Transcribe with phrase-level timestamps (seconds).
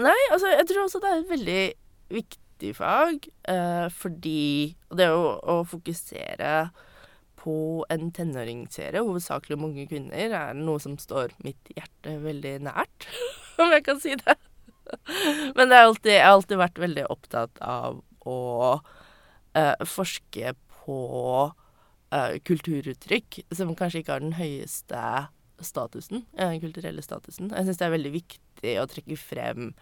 [0.00, 1.62] Nei, altså, jeg tror også det er et veldig
[2.16, 4.44] viktig fag, eh, fordi
[4.94, 6.70] det å, å fokusere
[7.42, 7.56] på
[7.90, 13.08] en tenåringsserie, hovedsakelig om unge kvinner, er noe som står mitt hjerte veldig nært,
[13.62, 14.38] om jeg kan si det.
[15.56, 18.38] Men det alltid, jeg har alltid vært veldig opptatt av å
[19.58, 20.98] eh, forske på
[22.14, 25.04] eh, kulturuttrykk som kanskje ikke har den høyeste
[25.66, 27.50] statusen, den kulturelle statusen.
[27.52, 29.72] Jeg syns det er veldig viktig å trekke frem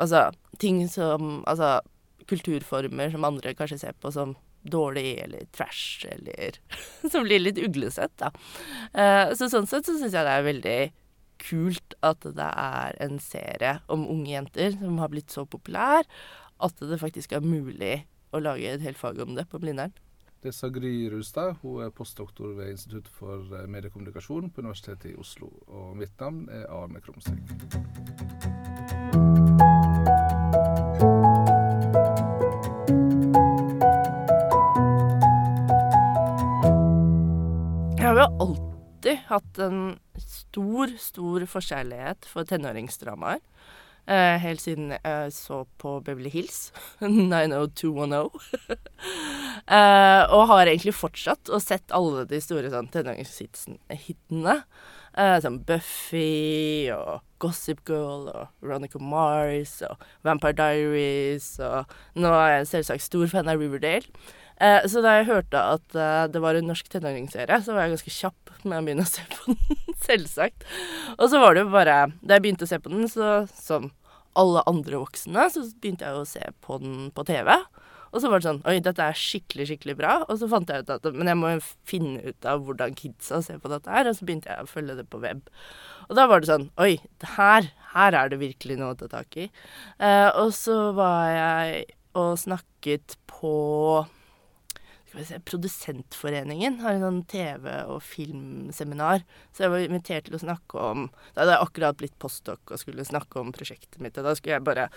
[0.00, 0.30] altså
[0.60, 1.80] ting som Altså
[2.30, 6.58] kulturformer som andre kanskje ser på som dårlig eller trash, eller
[7.12, 8.28] Som blir litt uglesett, da.
[8.92, 10.80] Eh, så sånn sett så syns jeg det er veldig
[11.40, 16.04] kult at det er en serie om unge jenter som har blitt så populær
[16.60, 18.02] at det faktisk er mulig
[18.36, 19.94] å lage et helt fag om det på Blindern.
[20.40, 21.58] Det sa Gry Rustad.
[21.60, 25.50] Hun er postdoktor ved Institutt for eh, mediekommunikasjon på Universitetet i Oslo.
[25.68, 27.50] Og mitt navn er Arne Krumsvik.
[38.00, 39.84] Jeg har jo alltid hatt en
[40.24, 43.44] stor, stor forskjellighet for tenåringsdramaer.
[44.10, 48.40] Eh, helt siden jeg så på Beverly Hills, 90210.
[49.78, 54.56] eh, og har egentlig fortsatt og sett alle de store sånn, tenåringshitene.
[55.18, 61.52] Eh, som Buffy og Gossip Girl og Veronica Mars og Vampire Diaries.
[61.62, 64.06] Og nå er jeg selvsagt stor fan av Riverdale.
[64.60, 67.94] Eh, så da jeg hørte at eh, det var en norsk tenåringsserie, så var jeg
[67.94, 70.66] ganske kjapp med å begynne å se på den, selvsagt.
[71.16, 73.88] Og så var det jo bare Da jeg begynte å se på den, så som
[74.38, 77.52] alle andre voksne, så begynte jeg å se på den på TV.
[78.10, 80.16] Og så var det sånn Oi, dette er skikkelig, skikkelig bra.
[80.26, 81.52] Og så fant jeg ut at Men jeg må
[81.88, 84.10] finne ut av hvordan kidsa ser på dette her.
[84.10, 85.44] Og så begynte jeg å følge det på web.
[86.08, 86.96] Og da var det sånn Oi,
[87.36, 89.46] her, her er det virkelig noe å ta tak i.
[90.02, 91.84] Eh, og så var jeg
[92.18, 93.54] og snakket på
[95.48, 99.24] Produsentforeningen har en sånn TV- og filmseminar.
[99.50, 102.80] Så jeg var invitert til å snakke om Da hadde jeg akkurat blitt postdoc og
[102.82, 104.18] skulle snakke om prosjektet mitt.
[104.18, 104.90] Og da skulle jeg bare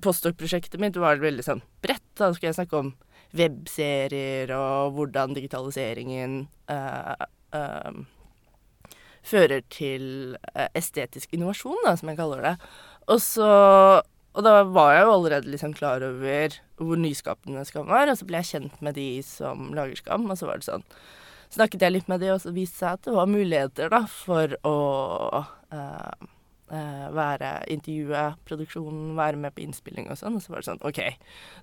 [0.00, 2.06] Postdoc-prosjektet mitt var veldig sånn bredt.
[2.14, 2.92] Da skulle jeg snakke om
[3.34, 7.98] webserier og hvordan digitaliseringen uh, uh,
[9.26, 12.54] fører til uh, estetisk innovasjon, da, som jeg kaller det.
[13.10, 13.50] Og så
[14.30, 18.26] og da var jeg jo allerede liksom klar over hvor nyskapende Skam var, og så
[18.28, 20.86] ble jeg kjent med de som lager Skam, og så var det sånn
[21.50, 24.04] Snakket jeg litt med de, og så viste det seg at det var muligheter, da,
[24.06, 24.74] for å
[25.42, 26.28] uh,
[26.70, 30.36] uh, være intervjue produksjonen, være med på innspilling og sånn.
[30.38, 31.00] Og så var det sånn OK,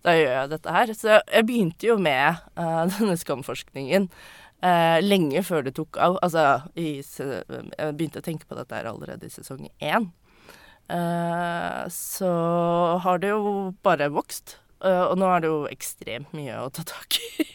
[0.04, 0.92] da gjør jeg dette her.
[0.92, 4.10] Så jeg begynte jo med uh, denne Skam-forskningen.
[5.08, 6.20] lenge før det tok av.
[6.26, 6.44] Altså,
[6.76, 10.12] i, jeg begynte å tenke på dette her allerede i sesong én.
[10.88, 12.32] Uh, så
[13.04, 14.58] har det jo bare vokst.
[14.80, 17.48] Uh, og nå er det jo ekstremt mye å ta tak i.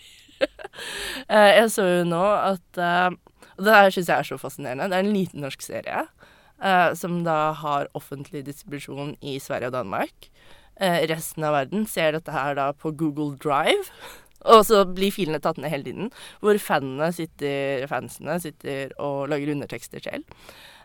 [1.31, 4.91] uh, jeg så jo nå at Og det her syns jeg er så fascinerende.
[4.93, 6.06] Det er en liten norsk serie
[6.94, 10.28] som da har offentlig distribusjon i Sverige og Danmark.
[11.10, 13.91] resten av verden ser dette her da på Google Drive.
[14.54, 19.50] Og så blir filene tatt ned hele tiden, hvor fanene sitter, fansene sitter og lager
[19.56, 20.22] undertekster selv.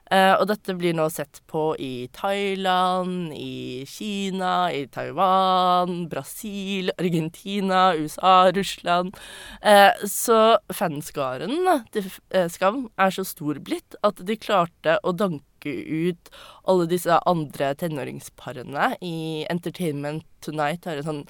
[0.07, 7.89] Uh, og dette blir nå sett på i Thailand, i Kina, i Taiwan, Brasil, Argentina,
[7.97, 9.17] USA, Russland.
[9.59, 11.57] Uh, så fanskaren
[11.91, 16.29] til uh, Skam er så stor blitt at de klarte å danke ut
[16.69, 20.85] alle disse andre tenåringsparene i Entertainment Tonight.
[20.87, 21.23] Har en sånn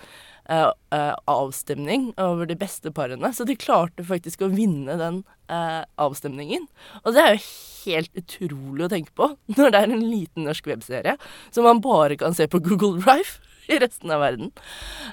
[0.52, 3.32] uh, uh, avstemning over de beste parene.
[3.34, 6.68] Så de klarte faktisk å vinne den eh, avstemningen.
[7.04, 7.44] Og det er jo
[7.88, 11.18] helt utrolig å tenke på når det er en liten norsk webserie
[11.50, 13.40] som man bare kan se på Google Drive
[13.72, 14.54] i resten av verden.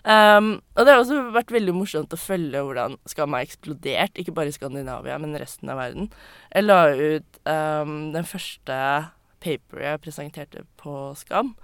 [0.06, 4.34] Um, og det har også vært veldig morsomt å følge hvordan Skam har eksplodert, ikke
[4.36, 6.06] bare i Skandinavia, men resten av verden.
[6.54, 8.78] Jeg la ut um, den første
[9.42, 11.56] paperet jeg presenterte på Skam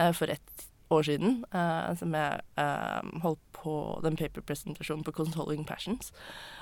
[0.00, 3.74] uh, for ett år siden, uh, som jeg uh, holdt på
[4.04, 6.12] den paperpresentasjonen på Consoling Passions.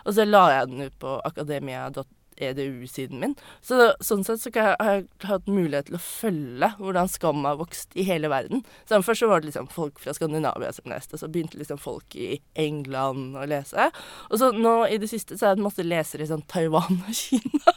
[0.04, 3.36] Og så la jeg den ut på akademia.edu-siden min.
[3.64, 7.96] Så sånn sett så har jeg hatt mulighet til å følge hvordan Skam har vokst
[7.96, 8.64] i hele verden.
[8.88, 12.16] Så Først så var det liksom folk fra Skandinavia som leste, så begynte liksom folk
[12.16, 13.90] i England å lese.
[14.28, 17.16] Og så nå i det siste så er det masse lesere i sånn Taiwan og
[17.16, 17.76] Kina.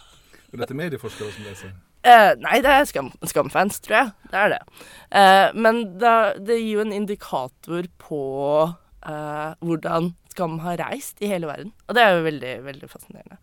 [0.53, 1.73] Er dette medieforskere som leser?
[2.03, 4.09] Uh, nei, det er skam, Skamfans, tror jeg.
[4.31, 4.63] Det er det.
[5.07, 8.23] Uh, men da, det gir jo en indikator på
[8.67, 11.71] uh, hvordan Skam har reist i hele verden.
[11.87, 13.37] Og det er jo veldig, veldig fascinerende.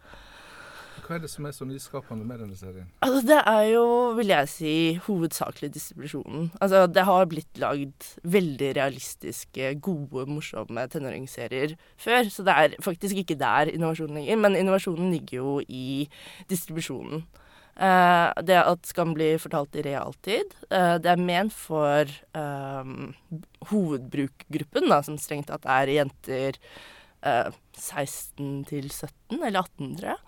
[1.06, 2.88] hva er det som er så nyskapende med denne serien?
[3.02, 3.84] Altså, det er jo,
[4.18, 4.74] vil jeg si,
[5.06, 6.50] hovedsakelig distribusjonen.
[6.60, 13.22] Altså, det har blitt lagd veldig realistiske, gode, morsomme tenåringsserier før, så det er faktisk
[13.22, 14.42] ikke der innovasjonen ligger.
[14.44, 16.10] Men innovasjonen ligger jo i
[16.50, 17.24] distribusjonen.
[17.80, 23.14] Uh, det at Skam blir fortalt i realtid, uh, det er ment for um,
[23.70, 26.58] hovedbrukgruppen, da, som strengt tatt er jenter
[27.24, 27.48] uh,
[27.80, 30.20] 16 til 17, eller 18, tror jeg.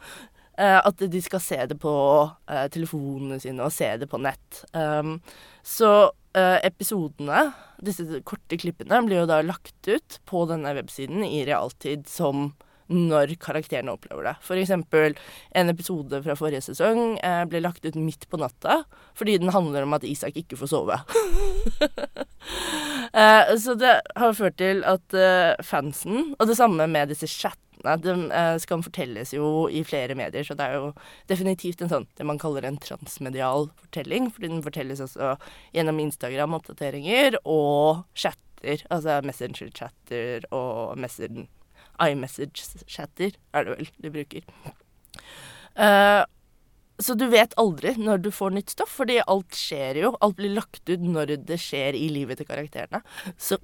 [0.63, 1.93] at de skal se det på
[2.73, 4.63] telefonene sine og se det på nett.
[4.73, 5.17] Um,
[5.65, 7.51] så episodene,
[7.85, 12.53] disse korte klippene, blir jo da lagt ut på denne websiden i realtid som
[12.91, 14.35] når karakterene opplever det.
[14.63, 15.17] Eksempel
[15.59, 18.83] en episode fra forrige sesong eh, ble lagt ut midt på natta
[19.19, 20.99] fordi den handler om at Isak ikke får sove.
[23.23, 27.61] eh, så det har ført til at eh, fansen, og det samme med disse chattene
[28.03, 30.93] den eh, skal fortelles jo i flere medier, så det er jo
[31.31, 34.31] definitivt en sånn det man kaller en transmedial fortelling.
[34.31, 35.35] Fordi den fortelles også
[35.75, 41.51] gjennom Instagram-oppdateringer og chatter, altså Messenger-chatter og Messenger
[42.01, 44.47] iMessage-chatter, er det vel de bruker.
[45.77, 46.23] Uh,
[47.03, 50.13] så du vet aldri når du får nytt stoff, fordi alt skjer jo.
[50.25, 53.03] Alt blir lagt ut når det skjer i livet til karakterene.
[53.41, 53.59] Så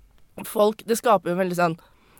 [0.47, 1.79] folk Det skaper jo veldig sånn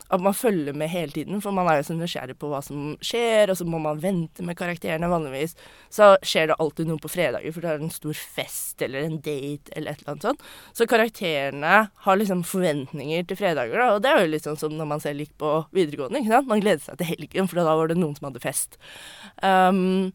[0.09, 2.95] at man følger med hele tiden, for man er jo så nysgjerrig på hva som
[3.05, 5.11] skjer, og så må man vente med karakterene.
[5.11, 5.57] Vanligvis
[5.93, 9.19] så skjer det alltid noe på fredager, for det er en stor fest eller en
[9.21, 10.47] date eller et eller annet sånt.
[10.73, 11.75] Så karakterene
[12.07, 15.05] har liksom forventninger til fredager, da, og det er jo litt sånn som når man
[15.05, 16.49] ser lik på videregående, ikke sant.
[16.55, 18.81] Man gleder seg til helgen, for da var det noen som hadde fest.
[19.43, 20.15] Um,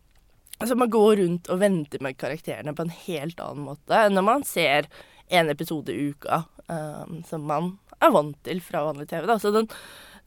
[0.61, 4.23] Altså man går rundt og venter med karakterene på en helt annen måte enn når
[4.23, 4.85] man ser
[5.33, 9.27] en episode i uka, um, som man er vant til fra vanlig TV.
[9.29, 9.37] Da.
[9.41, 9.69] Så, den,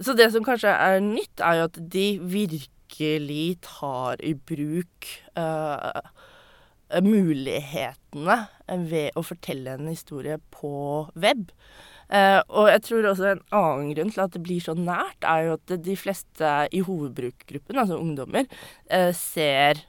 [0.01, 2.07] så det som kanskje er nytt, er jo at de
[2.37, 6.01] virkelig tar i bruk uh,
[7.03, 8.39] mulighetene
[8.87, 10.73] ved å fortelle en historie på
[11.19, 11.51] web.
[12.07, 15.49] Uh, og jeg tror også en annen grunn til at det blir så nært, er
[15.49, 18.47] jo at de fleste i hovedbrukergruppen, altså ungdommer,
[18.93, 19.83] uh, ser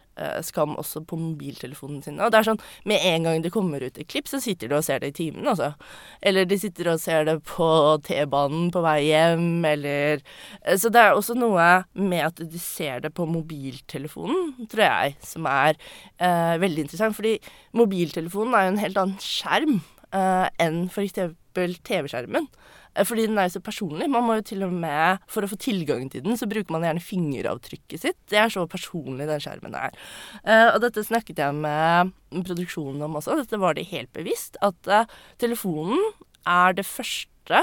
[0.45, 2.19] skam også på mobiltelefonen sin.
[2.23, 4.77] Og det er sånn, Med en gang det kommer ut et klipp, så sitter de
[4.77, 5.73] og ser det i timen, altså.
[6.21, 7.69] Eller de sitter og ser det på
[8.07, 10.21] T-banen på vei hjem, eller
[10.63, 15.17] eh, Så det er også noe med at de ser det på mobiltelefonen, tror jeg,
[15.25, 15.75] som er
[16.19, 17.17] eh, veldig interessant.
[17.17, 17.37] Fordi
[17.77, 19.79] mobiltelefonen er jo en helt annen skjerm
[20.13, 21.19] eh, enn f.eks.
[21.57, 22.49] TV-skjermen.
[22.97, 24.09] Eh, fordi den er jo så personlig.
[24.11, 26.85] Man må jo til og med, For å få tilgang til den, så bruker man
[26.87, 28.19] gjerne fingeravtrykket sitt.
[28.29, 29.95] Det er så personlig den skjermen er.
[30.41, 32.13] Uh, og dette snakket jeg med
[32.47, 33.37] produksjonen om også.
[33.41, 34.57] Dette var det helt bevisst.
[34.65, 35.05] At uh,
[35.41, 36.01] telefonen
[36.47, 37.61] er det første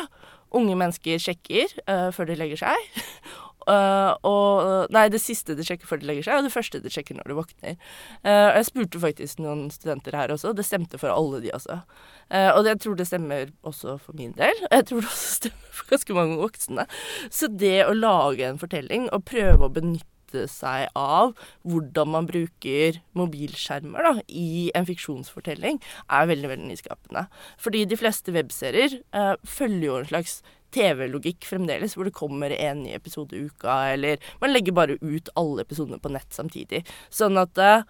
[0.54, 2.92] unge mennesker sjekker uh, før de legger seg.
[3.64, 6.92] Uh, og Nei, det siste de sjekker før de legger seg, og det første de
[6.92, 7.76] sjekker når de våkner.
[8.26, 11.80] Uh, jeg spurte faktisk noen studenter her også, og det stemte for alle de også.
[12.28, 14.64] Uh, og jeg tror det stemmer også for min del.
[14.70, 16.88] Og jeg tror det også stemmer for ganske mange voksne.
[17.30, 20.10] Så det å lage en fortelling og prøve å benytte
[20.50, 21.30] seg av
[21.62, 25.78] hvordan man bruker mobilskjermer da, i en fiksjonsfortelling,
[26.10, 27.28] er veldig veldig nyskapende.
[27.62, 28.96] Fordi de fleste webserier
[29.46, 30.40] følger jo en slags
[30.74, 35.30] TV-logikk fremdeles, hvor det kommer en ny episode i uka, eller man legger bare ut
[35.38, 36.82] alle episodene på nett samtidig.
[37.14, 37.86] Sånn at uh,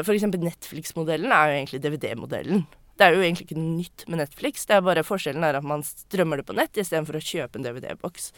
[0.00, 2.66] eksempel Netflix-modellen er jo egentlig DVD-modellen.
[2.98, 5.66] Det er jo egentlig ikke noe nytt med Netflix, det er bare forskjellen er at
[5.66, 8.32] man strømmer det på nett istedenfor å kjøpe en DVD-boks.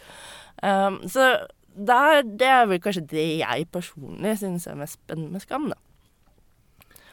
[0.60, 1.32] Um, så
[1.74, 5.78] der, det er vel kanskje det jeg personlig synes er mest spennende med Skam, da.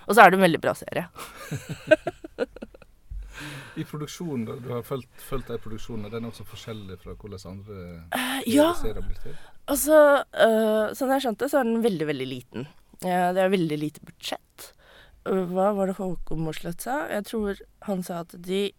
[0.07, 1.07] Og så er det en veldig bra serie.
[3.77, 5.11] I produksjonen, du har fulgt,
[5.47, 7.83] de produksjonene, den er også forskjellig fra hvordan andre
[8.15, 8.71] uh, ja.
[8.79, 9.35] serier blir til?
[9.69, 9.99] Altså,
[10.33, 12.67] uh, sånn jeg skjønte, så er den veldig, veldig liten.
[13.03, 14.71] Uh, det er veldig lite budsjett.
[15.27, 17.01] hva var det Håkon Mosleth sa?
[17.11, 18.71] Jeg tror han sa at de,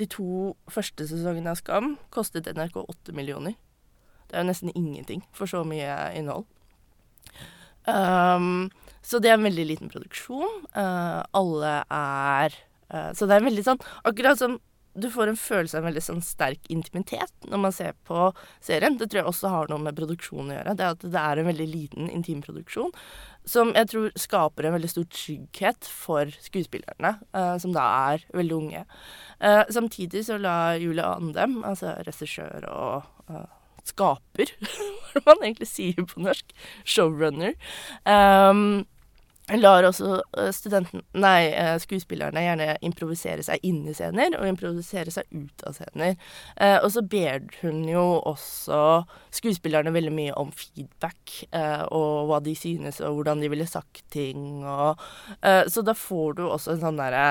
[0.00, 3.54] de to første sesongene av Skam kostet NRK åtte millioner.
[4.26, 6.48] Det er jo nesten ingenting for så mye innhold.
[7.86, 8.72] Um,
[9.06, 10.64] så det er en veldig liten produksjon.
[10.74, 14.60] alle er Uh, så det er veldig sånn Akkurat som
[14.96, 18.30] du får en følelse av en veldig sånn sterk intimitet når man ser på
[18.64, 18.96] serien.
[18.96, 20.76] Det tror jeg også har noe med produksjonen å gjøre.
[20.78, 22.94] Det at det er en veldig liten intimproduksjon
[23.46, 28.56] som jeg tror skaper en veldig stor trygghet for skuespillerne, uh, som da er veldig
[28.56, 28.82] unge.
[29.38, 33.36] Uh, samtidig så la Julie Andem, altså regissør og
[33.86, 34.50] skaper,
[35.12, 36.50] hva man egentlig sier på norsk,
[36.82, 37.54] showrunner,
[38.02, 38.82] um,
[39.54, 45.12] lar også eh, studenten, nei, eh, skuespillerne gjerne improvisere seg inn i scener og improvisere
[45.14, 46.16] seg ut av scener.
[46.56, 48.80] Eh, og så ber hun jo også
[49.38, 54.02] skuespillerne veldig mye om feedback eh, og hva de synes og hvordan de ville sagt
[54.14, 54.64] ting.
[54.66, 55.04] Og,
[55.42, 57.28] eh, så da får du også en sånn derre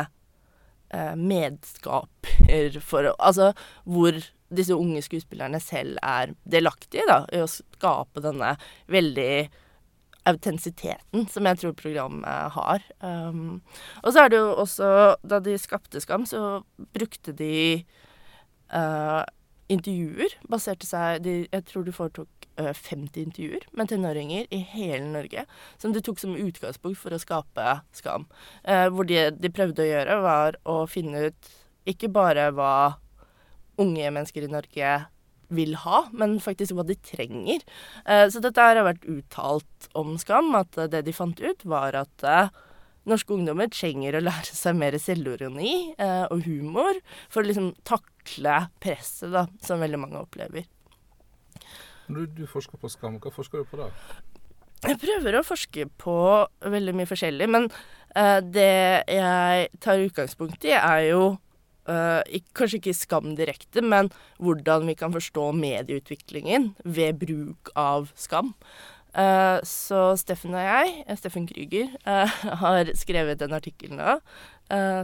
[0.95, 3.51] eh, medskaper for Altså
[3.83, 4.15] hvor
[4.55, 8.55] disse unge skuespillerne selv er delaktige da, i å skape denne
[8.91, 9.47] veldig
[10.25, 12.85] autentisiteten som jeg tror programmet har.
[12.99, 13.61] Um,
[14.03, 14.89] og så er det jo også
[15.23, 16.63] Da de skapte Skam, så
[16.97, 17.85] brukte de
[18.73, 19.21] uh,
[19.69, 20.37] intervjuer.
[20.49, 25.45] Baserte seg de, Jeg tror de foretok uh, 50 intervjuer med tenåringer i hele Norge.
[25.77, 28.27] Som de tok som utgangspunkt for å skape Skam.
[28.67, 31.55] Uh, hvor det de prøvde å gjøre, var å finne ut
[31.85, 32.95] ikke bare hva
[33.77, 34.93] unge mennesker i Norge
[35.53, 37.63] vil ha, men faktisk hva de trenger.
[38.05, 42.25] Eh, så dette har vært uttalt om Skam, at det de fant ut, var at
[42.27, 42.53] eh,
[43.09, 48.65] norske ungdommer trenger å lære seg mer selvironi eh, og humor for å liksom takle
[48.83, 50.67] presset da, som veldig mange opplever.
[52.05, 53.19] Du, du forsker på Skam.
[53.21, 53.89] Hva forsker du på da?
[54.85, 56.17] Jeg prøver å forske på
[56.61, 57.63] veldig mye forskjellig, men
[58.53, 58.75] det
[59.09, 61.23] jeg tar utgangspunkt i, er jo
[61.85, 62.23] Uh,
[62.57, 64.09] kanskje ikke skam direkte, men
[64.41, 68.55] hvordan vi kan forstå medieutviklingen ved bruk av skam.
[69.13, 72.25] Uh, så Steffen og jeg, eh, Steffen Krüger, uh,
[72.63, 74.19] har skrevet en artikkel nå,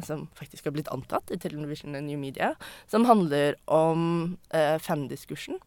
[0.01, 2.55] som faktisk har blitt antatt i Television and New Media,
[2.89, 4.39] som handler om
[4.81, 5.59] fandiskursen.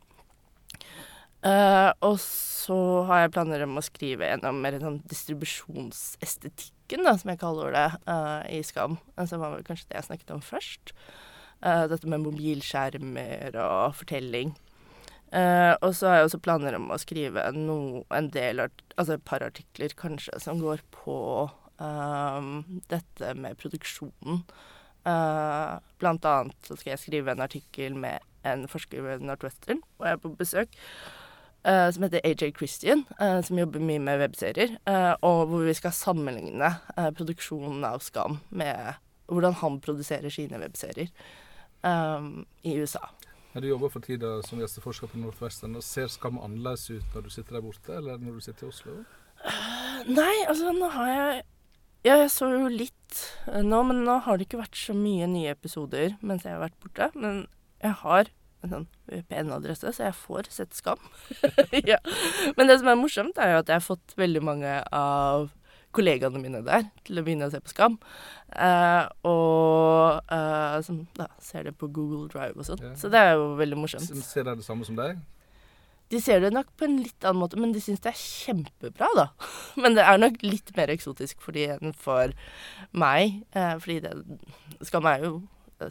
[2.03, 7.41] og så har jeg planer om å skrive en mer sånn distribusjonsestetikk da, som jeg
[7.41, 8.99] kaller det, uh, i Skam.
[9.27, 10.93] Som var kanskje det jeg snakket om først.
[11.65, 14.55] Uh, dette med mobilskjermer og fortelling.
[15.35, 19.27] Uh, og så har jeg også planer om å skrive no, en del altså et
[19.27, 21.19] par artikler kanskje som går på
[22.87, 24.45] dette med produksjonen.
[25.03, 30.15] Blant annet så skal jeg skrive en artikkel med en forsker ved Northwestern, og jeg
[30.15, 30.79] er på besøk.
[31.65, 34.75] Uh, som heter AJ Christian, uh, som jobber mye med webserier.
[34.85, 36.75] Uh, og hvor vi skal sammenligne
[37.17, 38.99] produksjonen av Skam med
[39.33, 41.09] hvordan han produserer sine webserier
[42.65, 43.01] i USA.
[43.53, 47.57] Du jobber for tida som gjesteforsker på og Ser Skam annerledes ut når du sitter
[47.57, 48.95] der borte, eller når du sitter i Oslo?
[50.21, 51.43] nei, altså nå har jeg
[52.05, 55.53] Ja, jeg så jo litt nå, men nå har det ikke vært så mye nye
[55.53, 57.11] episoder mens jeg har vært borte.
[57.17, 57.47] Men
[57.81, 58.33] jeg har
[58.65, 61.03] en sånn VPN-adresse, så jeg får sett Skam.
[61.93, 62.01] ja.
[62.59, 65.53] Men det som er morsomt, er jo at jeg har fått veldig mange av
[65.95, 67.99] kollegaene mine der til å begynne å se på Skam.
[68.55, 72.83] Uh, og uh, som da ser det på Google Drive og sånn.
[72.83, 72.97] Ja.
[72.99, 74.11] Så det er jo veldig morsomt.
[74.27, 75.23] Ser de det samme som deg?
[76.13, 79.09] De ser det nok på en litt annen måte, men de syns det er kjempebra,
[79.17, 79.25] da.
[79.83, 82.35] Men det er nok litt mer eksotisk for de enn for
[82.93, 83.41] meg.
[83.57, 84.13] Uh, fordi det
[84.85, 85.33] Skam er jo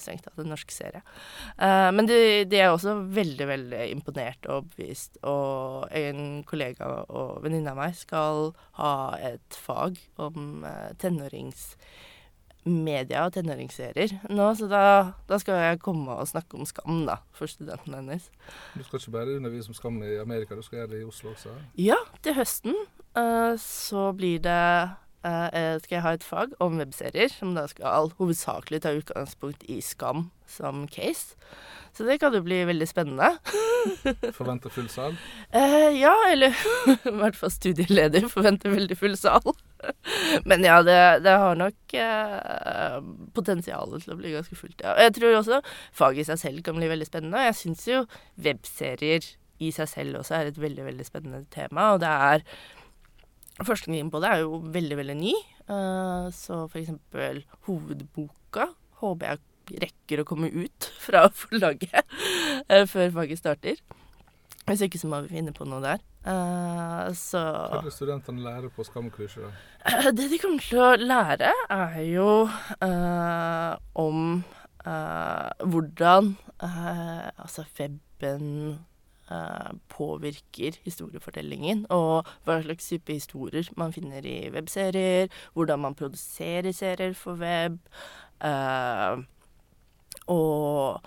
[0.02, 1.02] strengt tatt en norsk serie.
[1.58, 2.18] Uh, men de,
[2.50, 5.18] de, er også veldig, veldig imponert og overbevist.
[5.30, 13.34] Og en kollega og venninne av meg skal ha et fag om uh, tenåringsmedia og
[13.36, 14.84] tenåringsserier nå, så da,
[15.30, 18.24] da, skal jeg komme og snakke om Skam, da, for studenten hennes.
[18.74, 21.28] Du skal ikke bare undervise om Skam i Amerika, du skal gjøre det i Oslo
[21.36, 21.50] også?
[21.80, 22.76] Ja, til høsten
[23.18, 24.66] uh, så blir det
[25.24, 30.28] skal jeg ha et fag om webserier, som da skal hovedsakelig ta utgangspunkt i Skam
[30.48, 31.38] som case.
[31.94, 33.36] Så det kan jo bli veldig spennende.
[34.38, 35.14] forventer full sal?
[35.54, 36.56] Uh, ja, eller
[37.10, 39.54] i hvert fall studieleder forventer veldig full sal.
[40.50, 42.98] Men ja, det, det har nok eh,
[43.36, 44.96] potensialet til å bli ganske fullt, ja.
[45.06, 45.60] Jeg tror også
[45.94, 47.46] faget i seg selv kan bli veldig spennende.
[47.50, 48.04] Jeg syns jo
[48.42, 49.28] webserier
[49.62, 51.92] i seg selv også er et veldig, veldig spennende tema.
[51.94, 52.48] Og det er
[53.62, 55.34] Forskningen på det er jo veldig, veldig ny.
[55.70, 58.72] Uh, så for eksempel hovedboka
[59.04, 62.02] håper jeg rekker å komme ut fra forlaget
[62.72, 63.84] uh, før faget starter.
[64.64, 66.02] Hvis ikke så må vi finne på noe der.
[66.24, 69.52] Uh, så Hva det studentene lærer på Skamkurset?
[69.84, 74.44] Uh, det de kommer til å lære, er jo uh, om
[74.84, 77.64] hvordan altså
[78.24, 78.76] Eh,
[79.92, 87.16] påvirker historiefortellingen, og hva slags type historier man finner i webserier, hvordan man produserer serier
[87.18, 87.80] for web,
[88.44, 89.24] uh,
[90.28, 91.02] og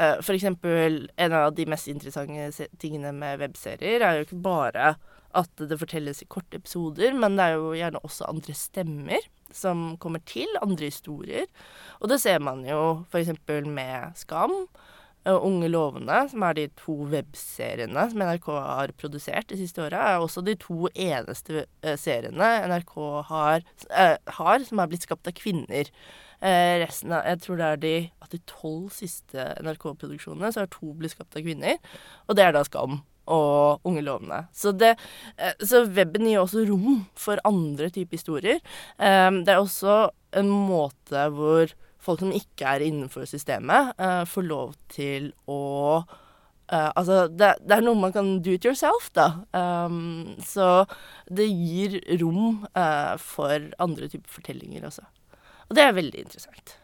[0.00, 4.92] uh, for eksempel en av de mest interessante tingene med webserier er jo ikke bare
[5.36, 9.96] at det fortelles i korte episoder, men det er jo gjerne også andre stemmer som
[10.00, 11.46] kommer til, andre historier.
[12.00, 13.32] Og det ser man jo f.eks.
[13.66, 14.54] med Skam.
[15.26, 20.04] Uh, Unge lovende, som er de to webseriene som NRK har produsert de siste åra,
[20.12, 22.94] er også de to eneste uh, seriene NRK
[23.28, 25.90] har, uh, har, som er blitt skapt av kvinner.
[26.38, 30.92] resten av Jeg tror det er de at de tolv siste NRK-produksjonene, så har to
[30.94, 31.80] blitt skapt av kvinner.
[32.28, 34.44] Og det er da Skam og Unge lovende.
[34.54, 34.94] Så, det,
[35.58, 38.62] så weben gir også rom for andre typer historier.
[38.96, 39.98] det er også
[40.38, 45.60] en måte hvor folk som ikke er innenfor systemet, uh, får lov til å
[46.02, 49.44] uh, Altså, det, det, er noe man kan do it yourself, da.
[49.56, 50.84] Um, så
[51.32, 55.06] det gir rom uh, for andre typer fortellinger også.
[55.68, 56.76] Og det er veldig interessant.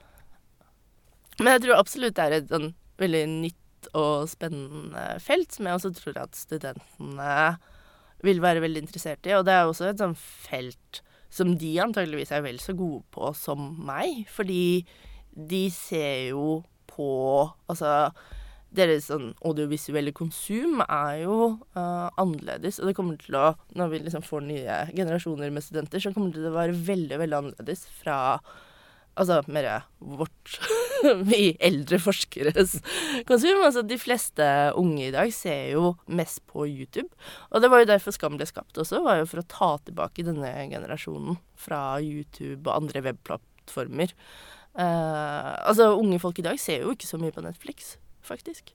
[1.40, 5.78] Men jeg tror absolutt det er et sånn veldig nytt og spennende felt, som jeg
[5.78, 7.32] også tror at studentene
[8.24, 9.34] vil være veldig interessert i.
[9.36, 11.03] Og det er også et sånn felt
[11.34, 14.84] som de antageligvis er vel så gode på som meg, fordi
[15.34, 16.62] de ser jo
[16.94, 17.10] på
[17.66, 18.12] Altså
[18.74, 21.36] deres sånn audiovisuelle konsum er jo
[21.78, 22.80] uh, annerledes.
[22.80, 26.34] Og det kommer til å Når vi liksom får nye generasjoner med studenter, så kommer
[26.34, 28.18] det til å være veldig, veldig annerledes fra
[29.14, 30.58] Altså mer vårt
[31.30, 32.76] Vi eldre forskeres
[33.28, 33.62] konsum.
[33.64, 34.46] Altså de fleste
[34.80, 37.10] unge i dag ser jo mest på YouTube.
[37.50, 40.26] Og det var jo derfor Skam ble skapt også, var jo for å ta tilbake
[40.26, 44.14] denne generasjonen fra YouTube og andre webplattformer.
[44.74, 47.94] Uh, altså, unge folk i dag ser jo ikke så mye på Netflix,
[48.26, 48.74] faktisk.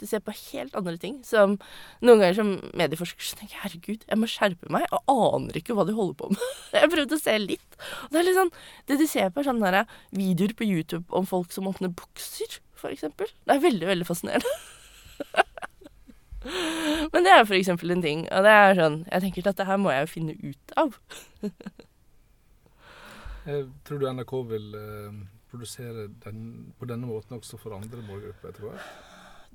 [0.00, 1.18] De ser på helt andre ting.
[1.26, 1.56] Som
[2.04, 4.86] noen ganger som medieforsker så tenker jeg herregud, jeg må skjerpe meg.
[4.86, 6.46] Jeg aner ikke hva de holder på med.
[6.78, 7.78] jeg prøvde å se litt.
[8.06, 8.54] Og det er litt sånn,
[8.90, 9.84] det de ser på, er sånne
[10.16, 13.06] videoer på YouTube om folk som åpner bukser, f.eks.
[13.18, 14.58] Det er veldig, veldig fascinerende.
[17.12, 18.22] Men det er for eksempel en ting.
[18.30, 20.94] Og det er sånn Jeg tenker at det her må jeg jo finne ut av.
[23.88, 25.12] Tror du NRK vil uh,
[25.50, 26.40] produsere den,
[26.78, 29.07] på denne måten også for andre målgrupper etter hvert?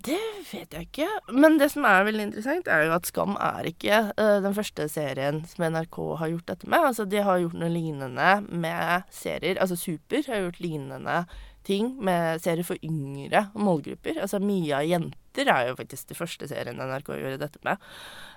[0.04, 0.20] Det
[0.50, 1.08] vet jeg ikke.
[1.32, 4.90] Men det som er veldig interessant, er jo at Skam er ikke uh, den første
[4.92, 6.90] serien som NRK har gjort dette med.
[6.90, 9.60] Altså, de har gjort noe lignende med serier.
[9.64, 11.24] Altså Super har gjort lignende
[11.64, 14.20] ting med serier for yngre målgrupper.
[14.26, 17.80] Altså Mia jenter er jo faktisk de første serien NRK gjorde dette med.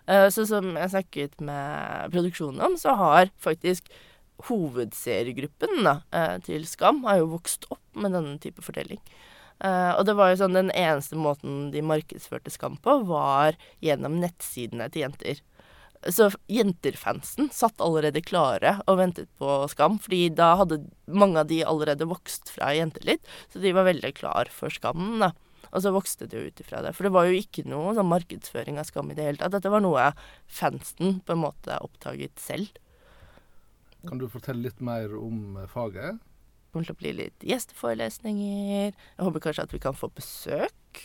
[0.07, 3.91] Uh, så som jeg snakket med produksjonen om, så har faktisk
[4.51, 9.01] hovedseriegruppen eh, til Skam har jo vokst opp med denne type fortelling.
[9.65, 14.19] Uh, og det var jo sånn den eneste måten de markedsførte Skam på, var gjennom
[14.21, 15.41] nettsidene til jenter.
[16.13, 21.63] Så jenterfansen satt allerede klare og ventet på Skam, fordi da hadde mange av de
[21.67, 25.33] allerede vokst fra jenter litt, så de var veldig klar for Skam, da.
[25.73, 26.93] Og så vokste det jo ut ifra det.
[26.95, 29.57] For det var jo ikke noe sånn markedsføring av Skam i det hele tatt.
[29.57, 30.13] Dette var noe
[30.47, 32.71] fansen på en måte oppdaget selv.
[34.07, 36.21] Kan du fortelle litt mer om eh, faget?
[36.77, 38.91] Kommer til å bli litt gjesteforelesninger.
[38.93, 40.99] Jeg håper kanskje at vi kan få besøk.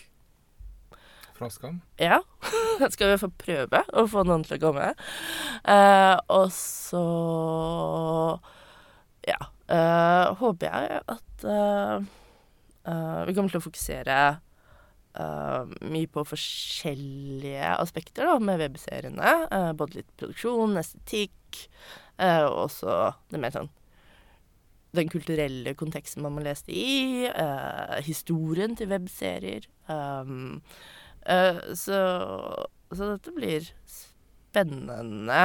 [1.37, 1.77] Fra Skam?
[1.95, 2.17] Ja.
[2.91, 4.89] Skal vi få prøve å få noen til å komme.
[5.63, 7.05] Uh, og så
[9.29, 9.39] Ja.
[9.71, 12.03] Uh, håper jeg at uh,
[13.23, 14.21] vi kommer til å fokusere
[15.11, 19.73] mye på forskjellige aspekter da, med webseriene.
[19.79, 21.67] både litt produksjon, estetikk.
[22.19, 23.71] Uh, og også det mer sånn
[24.95, 27.27] Den kulturelle konteksten man må lese det i.
[27.31, 29.67] Uh, historien til webserier.
[29.87, 30.61] Um,
[31.23, 31.99] uh, så,
[32.91, 35.43] så dette blir spennende.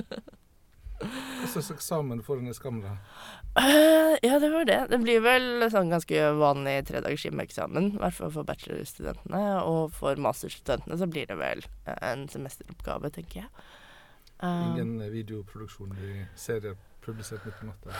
[1.00, 2.92] Hva slags eksamen får en i Skam, da?
[3.58, 4.78] Uh, ja, det var det.
[4.92, 7.94] Det blir vel sånn ganske vanlig tredagers hjemmeeksamen.
[7.96, 9.42] I hvert fall for bachelorstudentene.
[9.66, 11.64] Og for masterstudentene så blir det vel
[11.96, 13.66] en semesteroppgave, tenker jeg.
[14.40, 17.96] Um, Ingen videoproduksjon i serier publisert midt på natta?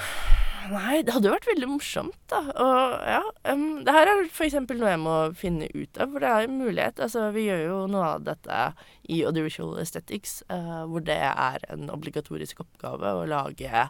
[0.68, 2.40] Nei, det hadde jo vært veldig morsomt, da.
[2.52, 4.58] Og ja, um, det her er f.eks.
[4.68, 7.00] noe jeg må finne ut av, for det er en mulighet.
[7.06, 8.58] Altså, vi gjør jo noe av dette
[9.08, 13.88] i Audiovisual Aesthetics, uh, hvor det er en obligatorisk oppgave å lage uh,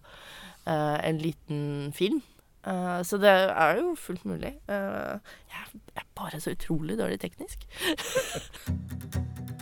[0.68, 2.22] en liten film.
[2.62, 4.54] Uh, så det er jo fullt mulig.
[4.68, 5.64] jeg
[5.96, 7.66] er bare så utrolig dårlig teknisk.